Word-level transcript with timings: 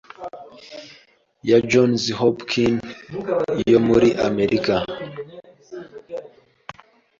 ya 1.49 1.57
Johns 1.69 2.03
Hopkins 2.19 2.85
yo 3.71 3.79
muri 3.87 4.09
Amerika, 4.27 4.75